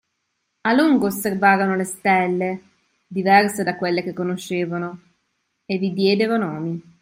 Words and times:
A 0.63 0.73
lungo 0.73 1.05
osservarono 1.05 1.75
le 1.75 1.83
stelle, 1.83 2.63
diverse 3.05 3.61
da 3.63 3.77
quelle 3.77 4.01
che 4.01 4.13
conoscevano, 4.13 5.09
e 5.63 5.77
vi 5.77 5.93
diedero 5.93 6.37
nomi. 6.37 6.97